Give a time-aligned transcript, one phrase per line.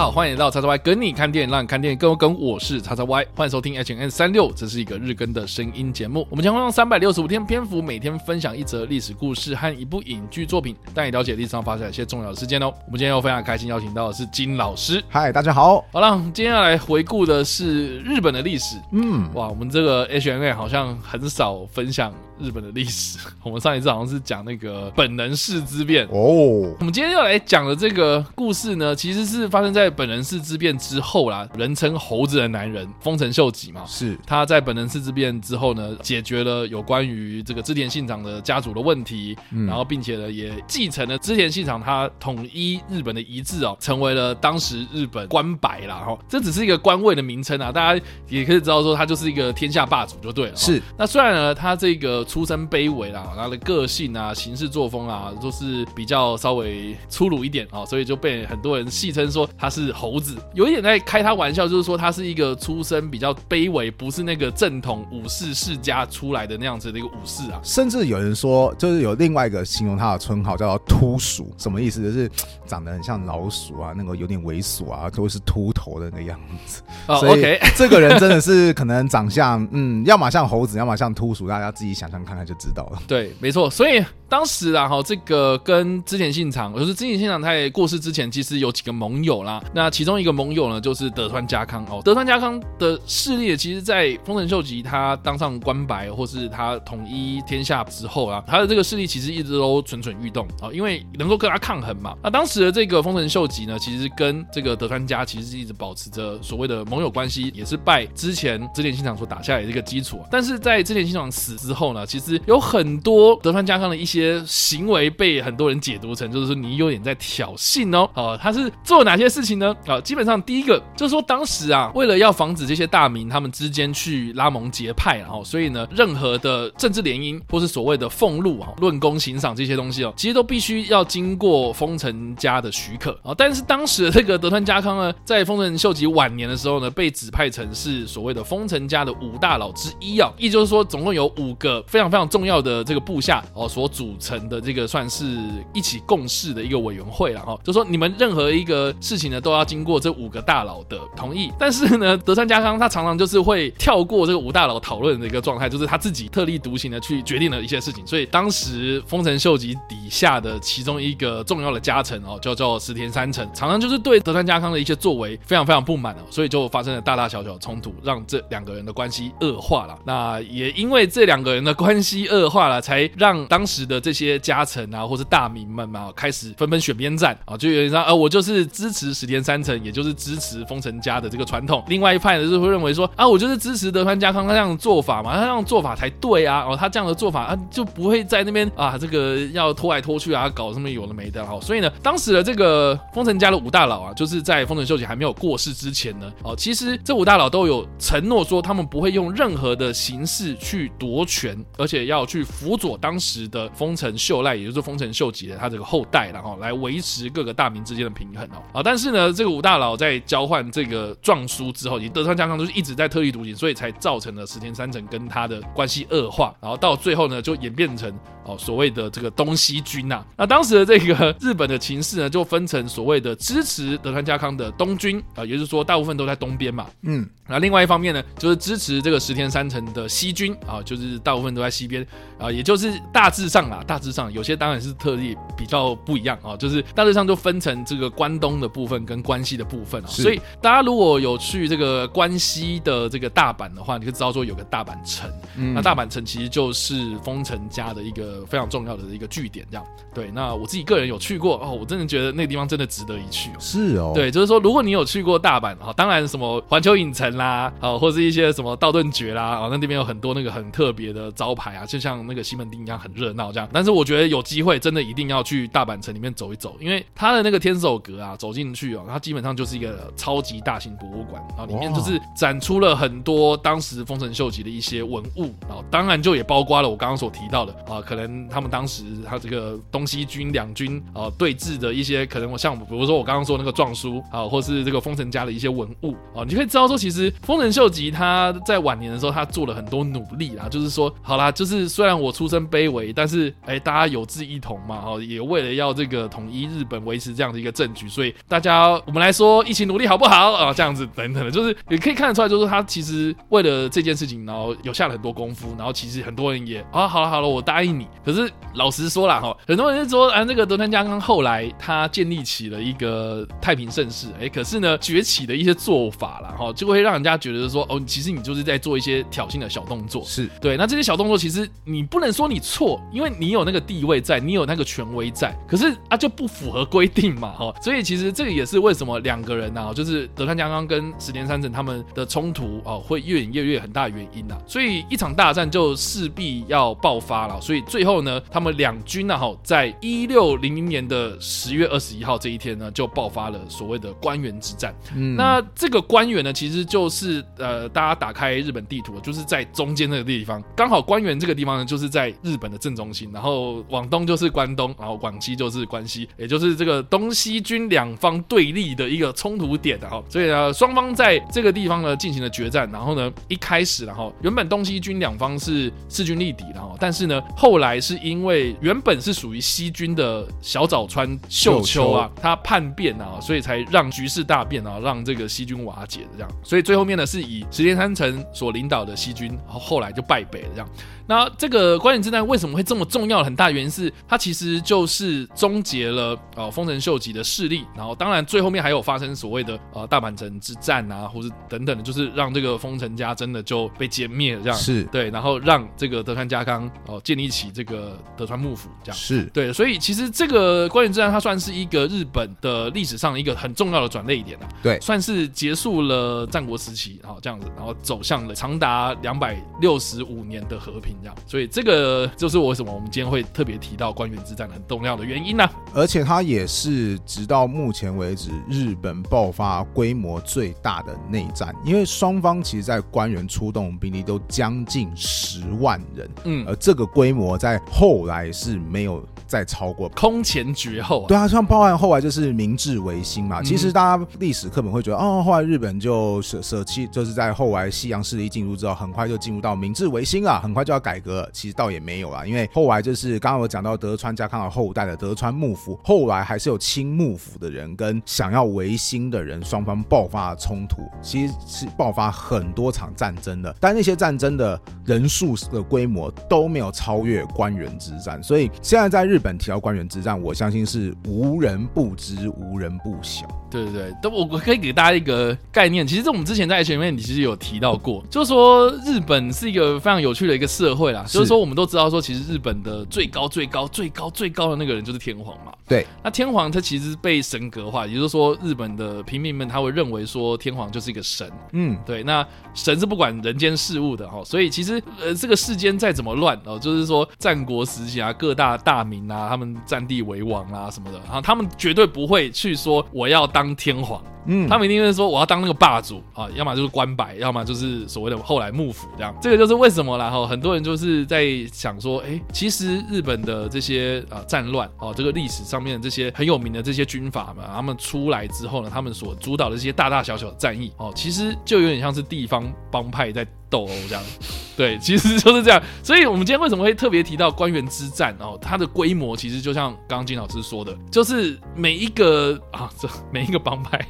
[0.00, 2.34] 好，欢迎来到叉叉 Y 跟你看电影，让你看电影更有梗。
[2.40, 6.26] 我是叉叉 Y，欢迎收听 H N 三六，这是一个日更的声音节目。
[6.30, 12.72] 我们将会用三百六十五天篇幅，每天分享一则历史故事和一部影剧作品，带你了解历史上发生一些重要的事件哦。
[12.86, 15.04] 我们今天又非常开心邀请到的是金老师。
[15.10, 15.84] 嗨，大家好。
[15.92, 18.76] 好了，今天要来回顾的是日本的历史。
[18.92, 23.18] 嗯，哇，我们这个 H N 好像很少分享日本的历史。
[23.42, 26.74] 我们上一次好像是讲那个本能寺之变哦。
[26.80, 31.46] 我们今天要来讲的这个故事呢，其实是发生在本能寺之变之后啦。
[31.56, 45.96] 人称猴子的男人丰臣秀吉嘛，是他在本能寺之变之后呢，解决了有关于这个织田信长的家族的问题，嗯、然后并且呢也继承了织田信长他统一日本的遗志哦，成为了当时日本官白啦。
[45.96, 46.18] 哈。
[46.28, 50.56] 这只是一个官位的名称啊，大家也可以知道说他就是一个天下霸主就对了。
[50.56, 67.60] 是那虽然呢他这个出身卑微啦，他的个性啊、行事作风啊都是比较稍微粗鲁一点啊，所以就被很多人戏称说他是猴子，有一点在开他玩笑，就是说他是一个出身比较卑微，不是那个正统武士世家出来的那样子的一个武士啊。
[67.62, 72.02] 甚至有人说，就是有另外一个形容他的称号叫做秃鼠，什么意思？
[72.02, 72.30] 就是
[72.66, 76.82] 长得很像老鼠啊，那个有点猥琐啊，都是秃头的那个样子。
[77.06, 82.98] 哦，OK， 这个人真的是可能长相，嗯，要么像猴子，要么像秃鼠，大家自己想象看看就知道了。
[83.06, 83.70] 对，没错。
[83.70, 89.62] 所以当时啊，哈，这个跟织田信长，就是织田信长在过世之前，其实有几个盟友啦。
[89.72, 92.00] 那其中一个盟友呢，就是德川家康哦。
[92.04, 102.16] 德川家康的势力，其实，在丰臣秀吉他当上官白，或是他统一天下之后啊，他的这个势力其实一直都蠢蠢欲动啊，因为能够跟他抗衡嘛。
[102.22, 110.20] 那当时的这个丰臣秀吉呢，其实跟这个德川家其实是一直保持着所谓的盟友关系，也是拜之前织田信长所打下来的这个基础。
[110.30, 118.10] 但是在织田信长死之后呢，其实有很多德川家康的一些行为被很多人解读成，就是说你有点在挑衅哦。
[118.14, 119.72] 哦，他是做哪些事情呢？
[119.86, 133.32] 啊，基本上第一个就是说，当时啊，为了要防止这些大名他们之间去拉盟结派，然后所以呢，任何的政治联姻或是所谓的俸禄啊、论功行赏这些东西哦，其实都必须要经过丰臣家的许可啊。
[133.36, 145.36] 但是当时的这个德川家康呢，在丰臣秀吉晚年的时候呢，被指派成是所谓的丰臣家的五大佬之一啊，意就是说，总共有五个非常非常重要的这个部下哦所组成的这个算是
[145.74, 147.58] 一起共事的一个委员会了哈。
[147.62, 151.52] 就说你们任何一个事情呢，都都要经过这五个大佬的同意。
[151.58, 158.06] 但是呢，德川家康他常常就是会跳过这个五大佬讨论的一个状态，就是他自己特立独行的去决定了一些事情。
[158.06, 169.98] 所以当时丰臣秀吉底下的其中一个重要的家臣哦，叫做石田三成，常常就是对德川家康的一些作为非常非常不满哦，所以就发生了大大小小的冲突，让这两个人的关系恶化了。
[170.04, 181.82] 那也因为这两个人的关系恶化了，才让当时的这些家臣啊，或是大名们嘛，开始纷纷选边站啊，就有点像呃，我就是支持石田三成，也就是支持丰臣家的这个传统。
[181.88, 191.44] 另外一派呢，就会认为说啊，我就是支持德川家康他这样的做法嘛，他这样的做法才对啊，哦，他这样的做法啊，就不会在那边啊，这个要拖来拖去啊，搞什么有的没的。
[191.46, 208.62] 好，所以呢，当时的这个丰臣家的五大佬啊，就是在丰臣秀吉还没有过世之前呢，哦，其实这五大佬都有承诺说，他们不会用任何的形式去夺权，而且要去辅佐当时的丰臣秀赖，也就是丰臣秀吉的他这个后代，然后来维持各个大名之间的平衡哦。
[208.72, 218.12] 啊，但是呢，这个武大佬在交换这个状书之后，以德川家康都是一直在特立独行，所以才造成了石田三成跟他的关系恶化，然后到最后呢，就演变成
[218.44, 220.26] 哦所谓的这个东西军呐、啊。
[220.38, 232.06] 那当时的这个日本的情势呢，就分成所谓的支持德川家康的东军啊，也就是说大部分都在东边嘛，嗯，那另外一方面呢，就是支持这个石田三成的西军啊，就是大部分都在西边
[232.38, 249.84] 啊，也就是大致上啊，大致上有些当然是特例比较不一样啊，就是大致上就分成这个关东的部分跟关系的部分啊，所以大家如果有去这个关西的这个大阪的话，你就知道说有个大阪城，嗯、那大阪城其实就是丰臣家的一个非常重要的一个据点，这样。
[250.14, 253.50] 对，那我自己个人有去过哦，我真的觉得那个地方真的值得一去。
[253.58, 263.68] 是哦，对，就是说如果你有去过大阪啊，当然什么环球影城啦，啊，或是一些什么道顿崛啦，啊，那那边有很多那个很特别的招牌啊，就像那个西门町一样很热闹这样。
[263.72, 278.30] 但是我觉得有机会真的一定要去大阪城里面走一走，因为它的那个天守阁啊，走进去哦，它基本上就是一个超级大型博物馆，然后里面就是展出了很多当时丰臣秀吉的一些文物，然后当然就也包括了我刚刚所提到的啊，可能。
[278.50, 300.72] 他们当时他这个东西军两军啊、呃、对峙的一些可能我，像比如说我刚刚说那个状书啊，或是这个丰臣家的一些文物啊，你可以知道说，其实丰臣秀吉他在晚年的时候，他做了很多努力啦，就是说，好啦，就是虽然我出身卑微，但是哎，大家有志一同嘛，哈，也为了要这个统一日本，维持这样的一个政局，所以大家我们来说一起努力好不好啊？
[300.72, 308.06] 这样子等等的，就是也可以看得出来，就是他其实为了这件事情，然后有下了很多功夫，然后其实很多人也啊，好了好了，我答应你。
[308.24, 320.76] 可是老实说啦，哈，很多人就说啊，那个德川家康后来他建立起了一个太平盛世，哎，可是呢，崛起的一些做法啦，哈，就会让人家觉得说，哦，其实你就是在做一些挑衅的小动作，是对。
[320.76, 327.74] 那这些小动作其实你不能说你错，因为你有那个地位在，你有那个权威在，可是啊就不符合规定嘛，哈。
[327.82, 334.58] 所以其实这个也是为什么两个人呢，就是德川家康跟石田三成他们的冲突啊，会越演越烈很大的原因呐。
[334.66, 337.60] 所以一场大战就势必要爆发了。
[337.60, 344.94] 所以最后呢，他们两军呢，哈，在一六零零年的十月二十一号这一天呢，就爆发了所谓的官员之战。
[345.14, 360.22] 嗯，那这个官员呢，其实就是呃，大家打开日本地图，就是在中间那个地方，刚好官员这个地方呢，就是在日本的正中心，然后往东就是关东，然后往西就是关西，也就是这个东西军两方对立的一个冲突点的哈。
[360.28, 376.50] 所以呢，双方在这个地方呢进行了决战，然后呢，一开始然后原本东西军两方是势均力敌的哈，但是呢，后来是因为原本是属于西军的小早川秀秋啊，他叛变啊，所以才让局势大变啊，让这个西军瓦解的这样。
[376.62, 380.88] 所以最后面呢，是以石田三成所领导的西军，后来就败北了这样。
[381.30, 383.44] 那这个关原之战为什么会这么重要？
[383.44, 394.76] 很大原因是它其实就是终结了呃丰臣秀吉的势力，然后当然最后面还有发生所谓的呃大阪城之战啊，或是等等的，就是让这个丰臣家真的就被歼灭了这样。
[394.76, 399.16] 是对，然后让这个德川家康哦、呃、建立起这个德川幕府这样。
[399.16, 404.68] 是对，所以其实这个关原之战它算是一个日本的历史上一个很重要的转捩点啊。
[404.82, 411.19] 对，算是结束了战国时期，然后这样子，然后走向了长达两百六十五年的和平。
[411.46, 415.72] 所以这个就是为什么我们今天会特别提到关原之战很重要的原因呢、啊？
[415.94, 431.28] 而且它也是直到目前为止日本爆发规模最大的内战，因为双方其实在关原出动兵力都将近十万人，嗯，而这个规模在后来是没有再超过，空前绝后、啊。
[431.28, 441.10] 对啊，像包含后来就是明治维新嘛，其实大家历史课本会觉得，哦，后来日本就舍舍弃，就是在后来西洋势力进入之后，很快就进入到明治维新了，很快就要改。
[441.10, 463.44] 改革其实倒也没有啦，因为后来就是刚刚我讲到德川家康的后代的德川幕府，后来还是有亲幕府的人跟想要维新的人双方爆发了冲突，其实是爆发很多场战争的，但那些战争的人数的规模都没有超越官员之战，所以现在在日本提到关原之战，我相信是无人不知，无人不晓。
[463.68, 471.00] 对对对，都我我可以给大家一个概念，其实我们之前在前面你其实有提到过，就是说日本是一个非常有趣的一个社会。
[471.00, 475.72] 会啦，就是说我们都知道说，其实日本的最高最高最高最高的那个人就是天皇嘛。
[475.88, 481.50] 对，那天皇他其实被神格化，也就是说日本的平民们他会认为说天皇就是一个神。
[481.72, 494.22] 嗯，对，那神是不管人间事务的哈，所以其实呃这个世间再怎么乱哦，就是说战国时期啊，各大大名啊，他们占地为王啊什么的，然后他们绝对不会去说我要当天皇。
[494.46, 499.34] 嗯，他们一定会说我要当那个霸主啊，要么就是官白，要么就是所谓的后来幕府这样。
[499.38, 513.46] 这个就是为什么啦哈，很多人就是在想说，哎，其实日本的这些啊战乱哦，这个历史上面的这些很有名的这些军阀们，他们出来之后呢，他们所主导的这些大大小小的战役哦，其实就有点像是地方帮派在。
[513.70, 514.22] 斗殴这样，
[514.76, 515.80] 对，其实就是这样。
[516.02, 518.58] 所以，我们今天为什么会特别提到官员之战哦？
[518.60, 524.00] 它的规模其实就像刚刚金老师说的，就是每一个啊，这每一个帮派，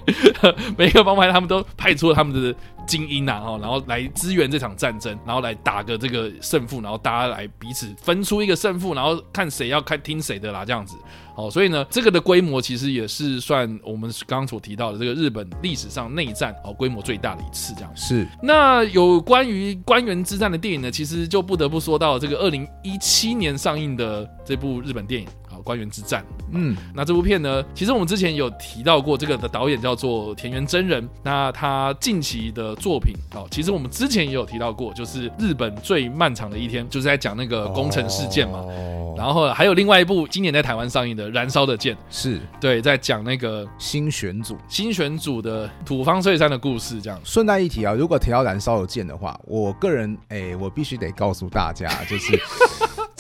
[0.77, 2.55] 每一个帮派， 他们都派出了他们的
[2.91, 10.97] 精英啊，然后来支援这场战争，然后来打个这个胜负，然后大家来彼此分出一个胜负，然后看谁要看听谁的啦，这样子。
[11.37, 18.27] 哦，所以呢，这个的规模其实也是算我们刚刚所提到的这个日本历史上内战哦规模最大的一次，这样是。
[18.43, 25.29] 那有关于官员之战的电影呢，其实就不得不说到这个二零一七年上映的这部日本电影。
[25.63, 31.09] 关原之战，嗯，那这部片呢，其实我们之前有提到过，这个的导演叫做田园真人。
[31.23, 38.59] 那他近期的作品，哦，其实我们之前也有提到过，就是日本最漫长的一天，就是在讲那个工程事件嘛。
[38.61, 47.01] 哦、然后还有另外一部今年在台湾上映的《燃烧的剑》，是对，在讲那个新选组新选组的土方岁三的故事。
[47.01, 52.39] 这样顺带一提啊，如果提到《燃烧的剑》的话，我个人哎，我必须得告诉大家，就是。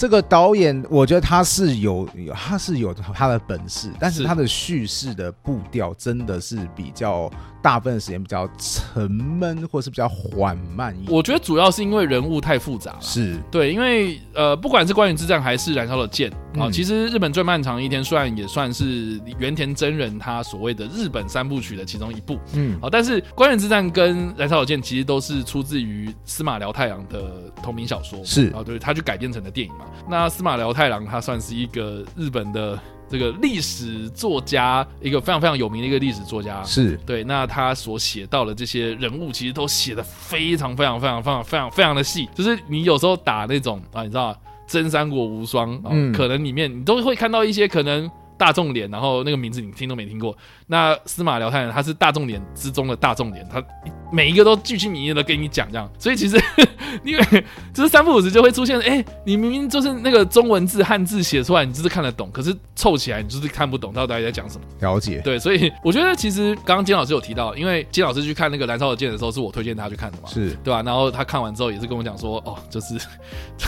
[0.01, 7.31] 这个导演，我觉得他是有，他是有他的本事，但是他的叙事的步调真的是比较。
[7.63, 11.13] 大部分时间比较沉闷，或是比较缓慢一点。
[11.13, 12.99] 我觉得主要是因为人物太复杂了。
[13.01, 29.85] 是对，因为呃，不管是关原之战还是燃烧的剑啊，嗯、其实日本最漫长的一天虽然也算是原田真人他所谓的日本三部曲的其中一部，嗯，好，但是关原之战跟燃烧的剑其实都是出自于司马辽太郎的同名小说，是啊，对，他就改编成的电影嘛。
[30.09, 32.79] 那司马辽太郎他算是一个日本的。
[33.11, 37.25] 这个历史作家，一个非常非常有名的一个历史作家，是对。
[37.25, 42.29] 那他所写到的这些人物，其实都写的非常非常非常非常非常非常的细。
[42.35, 44.35] 就是你有时候打那种啊，你知道
[44.67, 48.09] 真三国无双，嗯，可能里面你都会看到一些可能
[48.41, 50.35] 大众脸，然后那个名字你听都没听过。
[50.67, 53.63] 那司马辽太郎他是大众脸之中的大众脸，他
[54.11, 55.87] 每一个都巨细靡遗的跟你讲这样。
[55.99, 56.41] 所以其实。
[57.05, 57.25] 因为
[57.73, 64.65] 就是三不五时就会出现，哎、欸，你明明就是那个中文字汉字写出来，你就是看得懂，可是凑起来你就是看不懂，到底在讲什么？
[64.81, 65.21] 了解。
[65.21, 70.83] 对，所以我觉得其实刚刚金老师有提到，因为金老师去看那个《燃烧的剑》的时候，是我推荐他去看的嘛，是对吧？
[70.83, 72.99] 然后他看完之后也是跟我讲说，哦，就是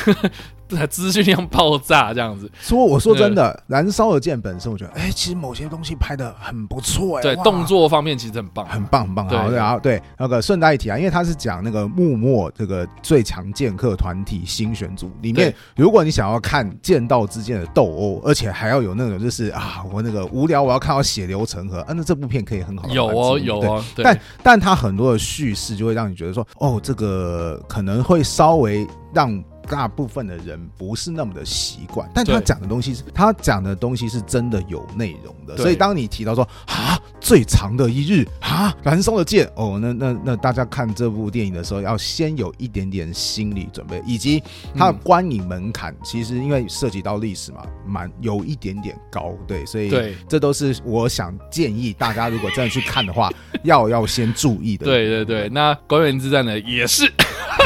[0.87, 2.51] 资讯量爆炸这样子。
[2.61, 9.29] 说我说真的，《燃烧的剑》本身，我觉得，哎、欸，其实某些东西拍的很不错，哎，对，动作方面其实很棒，很棒，很棒。
[9.29, 13.97] 好，然后对那个顺带一提啊，因为他是讲那个幕末这个最强剑客。
[14.03, 29.45] 团体新选组里面，如果你想要看剑道之间的斗殴，而且还要有那种就是啊，我那个无聊，我要看到血流成河，啊，那这部片可以很好有哦，有哦，但但他很多的叙事就会让你觉得说，哦，这个可能会稍微让。
[29.69, 35.57] 大部分的人不是那么的习惯，但他讲的东西是，他讲的东西是真的有内容的。
[35.57, 44.43] 所以当你提到说啊，最长的一日啊，燃烧的剑哦，那那那大家看这部电影的时候，要先有一点点心理准备，以及
[44.77, 53.31] 它的观影门槛，其实因为涉及到历史嘛，蛮有一点点高，对，所以对，这都是我想建议大家，如果真的去看的话，
[53.65, 54.87] 要要先注意的。
[54.87, 57.11] 对对对，那关原之战呢，也是。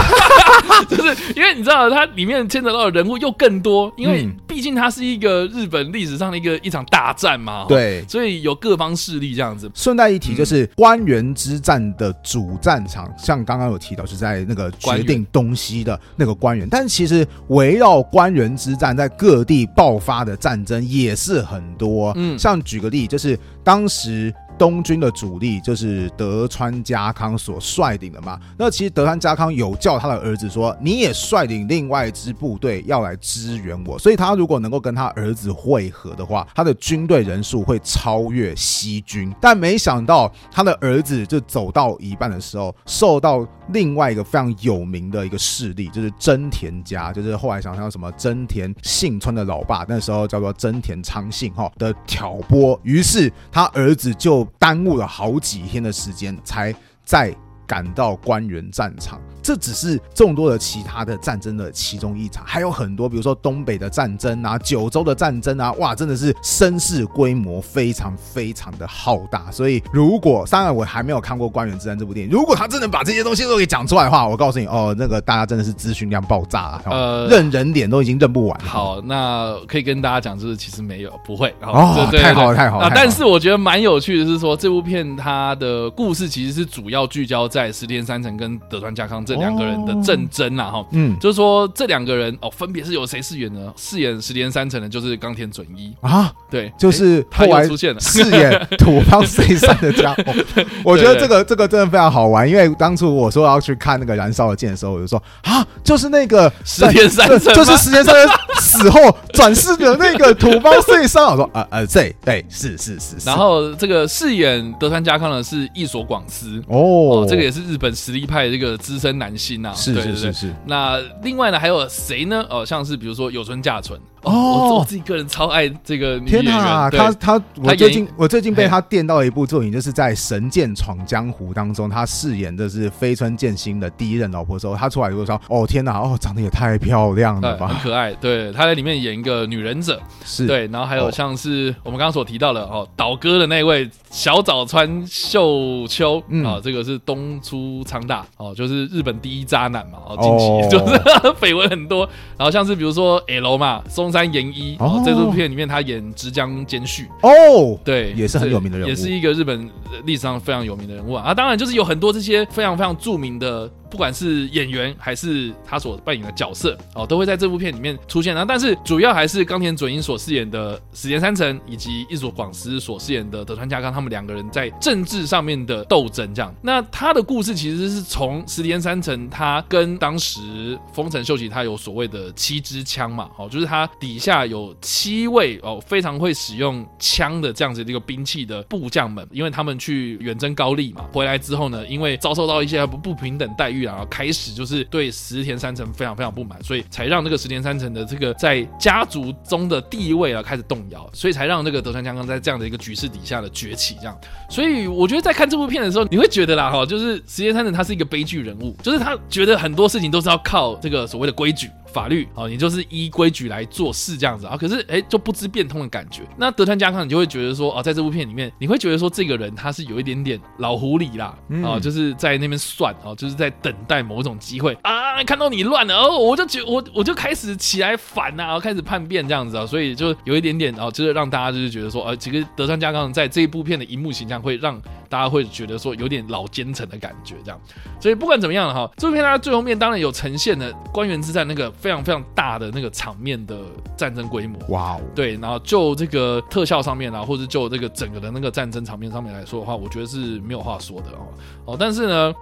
[0.89, 9.71] 就是因为你知道，它里面牵扯到的人物又更多，因为毕竟它是一个日本历史上的一个一场大战嘛，对，所以有各方势力这样子。
[9.75, 22.13] 顺带一提，就是关原之战的主战场，像刚刚有提到，是在那个决定东西的那个关原，但其实围绕关原之战在各地爆发的战争也是很多。
[22.17, 24.33] 嗯，像举个例，就是当时。
[24.59, 28.39] 东军的主力就是德川家康所率领的嘛。
[28.59, 39.35] 那其实德川家康有叫他的儿子说：“你也率领另外一支部队要来支援我。”所以他如果能够跟他儿子会合的话，他的军队人数会超越西军。
[39.41, 54.47] 但没想到他的儿子就走到一半的时候，受到另外一个非常有名的一个势力，就是真田家，就是后来想想什么真田幸村的老爸，那时候叫做真田昌幸哈的挑拨，于是他儿子就。
[54.59, 57.33] 耽误了好几天的时间，才再
[57.67, 59.21] 赶到关原战场。
[59.47, 69.49] 这只是众多的其他的战争的其中一场，还有很多，比如说东北的战争啊，九州的战争啊，哇，真的是声势规模非常非常的浩大。
[69.53, 78.61] 所以，如果当然我还没有看过《官员之战》这部电影，如果他真的把这些东西都给讲出来的话，我告诉你哦，那个大家真的是资讯量爆炸啊，呃，认人脸都已经认不完。
[78.65, 82.91] 好，那可以跟大家讲，就是其实没有，不会哦， 太好了，太好了。
[82.93, 89.36] 但是我觉得蛮有趣的是说，这部片它的故事其实是主要聚焦在石田三成跟德川家康这。
[89.39, 93.73] 两个人的战争啊，哈，嗯，就是说这两个人哦，分别是由谁饰演呢？
[93.77, 95.93] 饰演石田三成的，就是冈田准一。
[96.01, 98.01] 啊，对，就是他来出现了。
[98.01, 100.23] 饰演土方岁三的家伙。
[100.85, 108.37] 我觉得这个这个真的非常好玩，因为当初我说要去看那个燃烧的剑的时候，我就说啊，就是那个石田三成，就是石田三成
[108.77, 111.25] 死后转世的那个土方岁三。
[111.25, 113.17] 我说啊啊，对对，是是是。
[113.25, 119.37] 然后这个饰演德川家康的是一所广司哦，这个也是日本实力派的这个资深男。
[119.37, 120.55] 星啊，是是是是。
[120.65, 122.43] 那另外呢，还有谁呢？
[122.49, 126.45] 哦，像是比如说有村架纯哦，我我自己个人超爱这个女演员。
[126.45, 140.67] 天哪，他他我最近我最近被他电到一部作品，就是在《神剑闯江湖》当中，他饰演的是飞川剑心的第一任老婆的时候，他出来就说：“哦天哪，哦长得也太漂亮了吧，很可爱。”对，他在里面演一个女忍者，是对。
[140.69, 149.17] 然后还有像是我们刚刚所提到的哦，倒戈的那位小早川秀秋啊，这个是东出昌大哦，就是日本。
[149.23, 150.95] 第一渣男嘛，哦，近期 就是
[151.41, 152.07] 绯闻很多，
[152.37, 157.07] 然后像是比如说 L 嘛，松山研一哦，在这部片里面他演直江兼续。
[157.23, 159.69] 哦，对，也是很有名的人物，也是一个日本
[160.05, 161.25] 历史上非常有名的人物啊。
[161.27, 168.35] 啊，当然就是有很多这些非常非常著名的不管是演员还是他所扮演的角色哦，都会在这部片里面出现。
[168.35, 176.35] 然后，但是主要还是冈田准一所饰演的石田三成，以及一所广司所饰演的德川家康，他们两个人在政治上面的斗争。
[176.35, 203.97] 这样，那他的故事其实是从石田三成他跟当时丰臣秀吉他有所谓的七支枪嘛，哦，就是他底下有七位哦非常会使用枪的这样子的一个兵器的部将们，因为他们去远征高丽嘛，回来之后呢，因为遭受到一些不不平等待遇然后开始就是对石田三成非常非常不满，所以才让这个石田三成的这个在家族中的地位啊开始动摇，所以才让这个德川家康在这样的一个局势底下的崛起。
[204.01, 204.19] 这样，
[204.51, 211.71] 所以我觉得在看这部片的时候，你会觉得啦，哈，就是石田三成他是一个悲剧人物，就是他觉得很多事情都是要靠这个所谓的规矩。
[211.97, 216.21] 法律哦，你就是依规矩来做事这样子啊，可是哎、欸，就不知变通的感觉。
[216.37, 221.35] 那德川家康，你就会觉得说哦，在这部片里面，你会觉得说这个人他是有一点点老狐狸啦，
[221.65, 237.59] 啊，就是在那边算哦，就是在等待某种机会啊，看到你乱了哦，我就觉我我就开始起来反呐、啊，开始叛变这样子啊，所以就有一点点哦，就是让大家就是觉得说，呃，其实德川家康在这一部片的荧幕形象会让大家会觉得说有点老奸臣的感觉这样。
[237.99, 241.73] 所以不管怎么样哈，这部片它最后面当然有呈现了官员之战那个。
[241.87, 243.61] 非常非常大的那个场面的
[243.97, 251.29] 战争规模，哇哦，对，然后就这个特效上面啊，或者就这个整个的那个战争场面上面来说的话，我觉得是没有话说的哦
[251.65, 252.35] 哦，但是呢，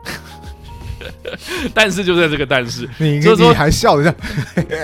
[1.75, 4.15] 但是就在这个但是，你就是说你还笑一下，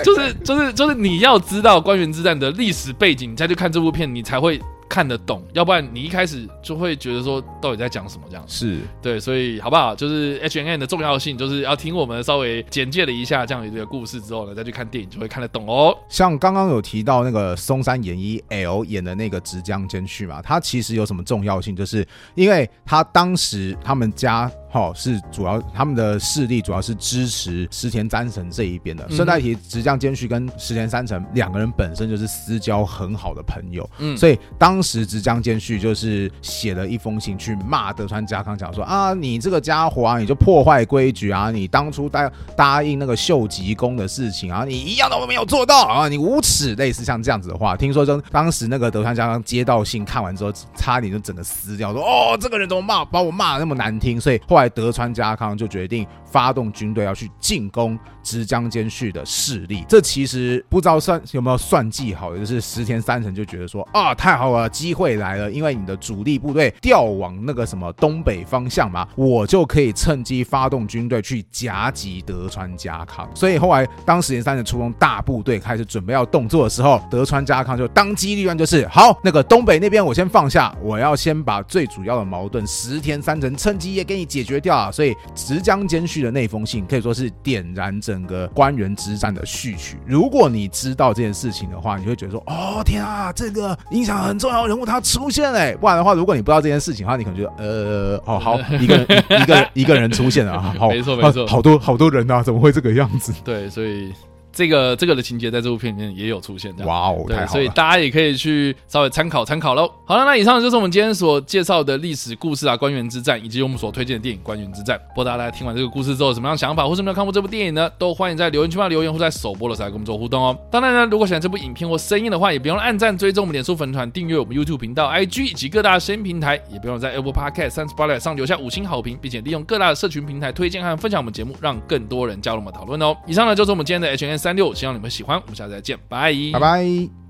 [0.05, 4.61] 就是就是就是你要知道官员之战的历史背景，你再去看这部片，你才会。
[4.91, 8.43] 看得懂，要不然你一开始就会觉得说到底在讲什么这样。
[8.45, 9.95] 是对，所以好不好？
[9.95, 15.97] 就是 H N N 的重要性，就是要听我们稍微简介了一下这样一个故事之后呢，再去看电影就会看得懂哦。
[16.09, 21.73] 像刚刚有提到那个松山研一 L 演的那个直江兼续嘛，他其实有什么重要性？
[21.73, 22.05] 就是
[22.35, 24.51] 因为他当时他们家。
[24.71, 29.05] 好，是主要他们的势力主要是支持石田三成这一边的。
[29.09, 47.75] 顺带提，直江兼续跟石田三成两个人本身就是私交很好的朋友，嗯，所以当时直江兼续就是写了一封信去骂德川家康，讲说啊，你这个家伙啊，你就破坏规矩啊，你当初答答应那个秀吉公的事情啊，你一样都没有做到啊，你无耻，类似像这样子的话。
[47.75, 54.60] 听说就当时那个德川家康接到信看完之后，差点就整个撕掉，说哦，这个人怎么骂，把我骂的那么难听，所以后来。
[54.69, 59.85] 德川家康就决定发动军队要去进攻直江兼续的势力。
[59.87, 73.29] 这其实不知道算有没有算计好的，就是石田三成就觉得说啊，太好了，机会来了，因为你的主力部队调往那个什么东北方向嘛，我就可以趁机发动军队去夹击德川家康。
[73.35, 84.75] 所以后来当石田三成出动大部队开始准备要动作的时候，德川家康就当机立断，就是好，那个东北那边我先放下，我要先把最主要的矛盾石田三成趁机也给你解决掉。
[84.75, 89.97] 啊，所以直江兼续的那封信可以说是点燃整个官员之战的序曲。
[90.05, 104.13] 如果你知道这件事情的话，你会觉得说：“哦，天啊，这个影响很重要人物他出现了。”不然的话，如果你不知道这件事情的话，你可能觉得：“呃，哦，好， 一个一个一个人出现了啊，好，没错没错，好多好多人啊，怎么会这个样子？”对，所里。
[104.61, 109.91] 这个这个的情节在这部片里面也有出现，这样哇哦，对，所以大家也可以去稍微参考参考喽。
[110.05, 114.95] 好了，那以上就是我们今天所介绍的历史故事啊，官员之战，以及我们所推荐的电影《官员之战》。
[115.15, 117.89] 不知道大家听完这个故事之后有什么样的想法，或是没有看过这部电影呢？
[117.97, 120.55] 都欢迎在留言区发留言，或在首播的时候来跟我们做互动哦。
[120.69, 133.15] 当然呢，如果喜欢这部影片或声音的话，也别忘了按赞、追踪我们脸书粉团、订阅我们 YouTube 频道、IG 以及各大声音平台，也不用在 Apple Podcast、三十八里上留下五星好评，并且利用各大的社群平台推荐和分享我们节目，让更多人加入我们讨论哦。
[133.25, 135.39] 以上呢就是我们今天的 H N 三六，希望你们喜欢。
[135.41, 137.20] 我们下次再见，拜，拜拜。